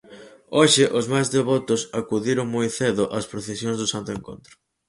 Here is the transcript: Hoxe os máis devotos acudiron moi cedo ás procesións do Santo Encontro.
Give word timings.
Hoxe 0.57 0.83
os 0.99 1.05
máis 1.13 1.27
devotos 1.35 1.81
acudiron 1.99 2.47
moi 2.55 2.67
cedo 2.79 3.03
ás 3.17 3.25
procesións 3.31 3.77
do 3.81 3.87
Santo 3.93 4.09
Encontro. 4.17 4.53